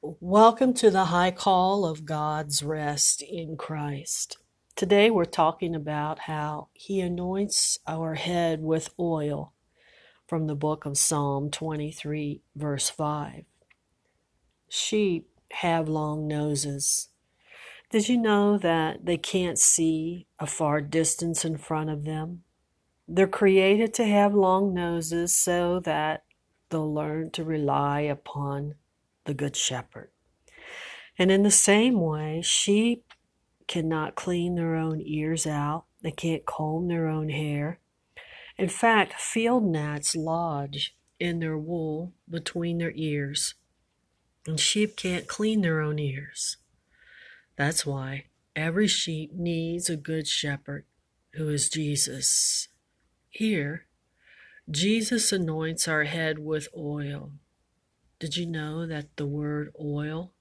[0.00, 4.38] Welcome to the high call of God's rest in Christ.
[4.76, 9.54] Today we're talking about how He anoints our head with oil
[10.28, 13.42] from the book of Psalm 23, verse 5.
[14.68, 17.08] Sheep have long noses.
[17.90, 22.44] Did you know that they can't see a far distance in front of them?
[23.08, 26.22] They're created to have long noses so that
[26.70, 28.76] they'll learn to rely upon
[29.28, 30.10] the Good Shepherd.
[31.18, 33.12] And in the same way, sheep
[33.68, 37.78] cannot clean their own ears out, they can't comb their own hair.
[38.56, 43.54] In fact, field gnats lodge in their wool between their ears,
[44.46, 46.56] and sheep can't clean their own ears.
[47.56, 50.86] That's why every sheep needs a good shepherd
[51.34, 52.68] who is Jesus.
[53.28, 53.86] Here,
[54.70, 57.32] Jesus anoints our head with oil
[58.18, 60.32] did you know that the word oil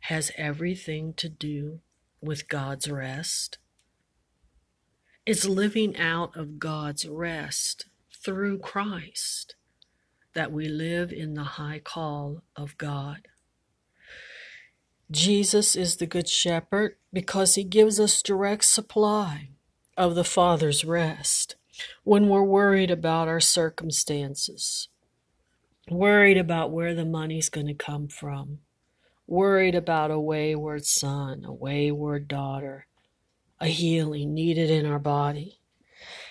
[0.00, 1.80] has everything to do
[2.20, 3.58] with God's rest?
[5.26, 7.86] It's living out of God's rest
[8.24, 9.54] through Christ
[10.32, 13.28] that we live in the high call of God.
[15.10, 19.50] Jesus is the Good Shepherd because he gives us direct supply
[19.96, 21.56] of the Father's rest
[22.02, 24.88] when we're worried about our circumstances
[25.90, 28.58] worried about where the money's going to come from,
[29.26, 32.86] worried about a wayward son, a wayward daughter,
[33.60, 35.60] a healing needed in our body.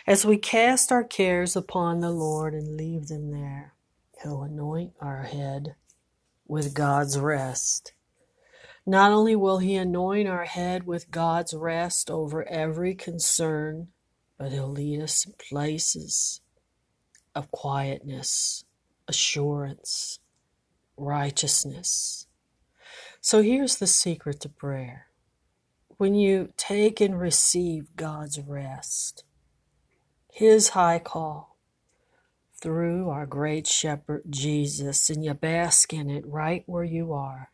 [0.05, 3.73] As we cast our cares upon the Lord and leave them there,
[4.21, 5.75] He'll anoint our head
[6.47, 7.93] with God's rest.
[8.85, 13.87] Not only will He anoint our head with God's rest over every concern,
[14.37, 16.41] but He'll lead us in places
[17.33, 18.65] of quietness
[19.07, 20.19] assurance,
[20.97, 22.27] righteousness.
[23.21, 25.07] So here's the secret to prayer.
[25.97, 29.23] When you take and receive God's rest,
[30.31, 31.57] His high call
[32.61, 37.49] through our great shepherd Jesus, and you bask in it right where you are,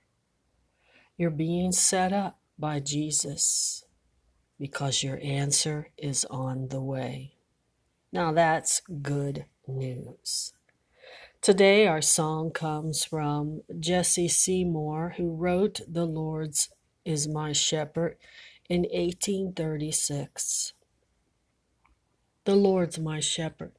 [1.18, 3.84] you're being set up by Jesus
[4.60, 7.34] because your answer is on the way.
[8.12, 10.54] Now that's good news.
[11.42, 16.70] Today, our song comes from Jessie Seymour, who wrote The Lord's
[17.04, 18.18] is My Shepherd
[18.70, 20.74] in 1836.
[22.46, 23.72] The Lord's my shepherd,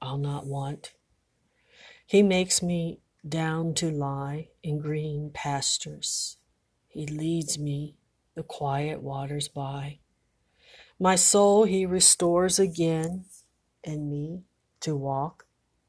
[0.00, 0.94] I'll not want.
[2.06, 6.38] He makes me down to lie in green pastures.
[6.88, 7.96] He leads me
[8.34, 9.98] the quiet waters by.
[10.98, 13.26] My soul he restores again,
[13.84, 14.44] and me
[14.80, 15.43] to walk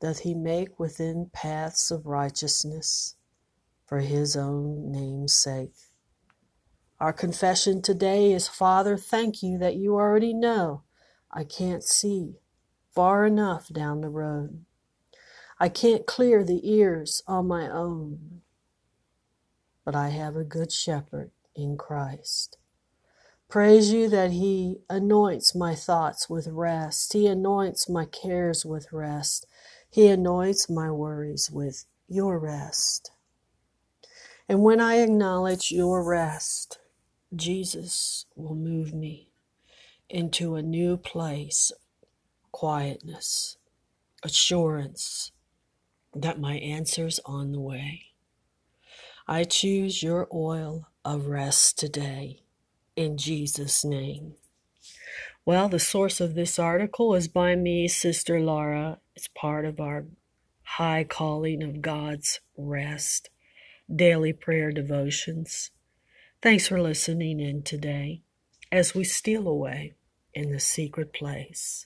[0.06, 3.16] doth he make within paths of righteousness
[3.88, 5.74] for his own name's sake.
[7.00, 10.84] Our confession today is Father, thank you that you already know
[11.32, 12.36] I can't see
[12.94, 14.66] far enough down the road.
[15.60, 18.42] I can't clear the ears on my own,
[19.84, 22.60] but I have a good shepherd in Christ.
[23.50, 27.14] Praise you that He anoints my thoughts with rest.
[27.14, 29.48] He anoints my cares with rest.
[29.96, 33.12] He anoints my worries with your rest.
[34.50, 36.80] And when I acknowledge your rest,
[37.34, 39.32] Jesus will move me
[40.10, 41.72] into a new place,
[42.52, 43.56] quietness,
[44.22, 45.32] assurance
[46.14, 48.08] that my answer's on the way.
[49.30, 52.42] I choose your oil of rest today
[52.98, 54.34] in Jesus' name.
[55.46, 59.00] Well, the source of this article is by me, Sister Laura.
[59.16, 60.06] It's part of our
[60.64, 63.30] high calling of God's rest,
[63.94, 65.72] daily prayer devotions.
[66.42, 68.22] Thanks for listening in today
[68.72, 69.94] as we steal away
[70.34, 71.86] in the secret place.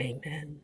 [0.00, 0.60] Amen.